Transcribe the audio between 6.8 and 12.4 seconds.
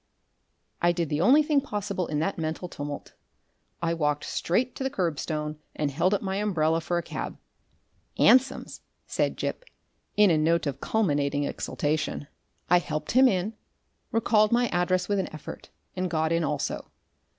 for a cab. "'Ansoms," said Gip, in a note of culminating exultation.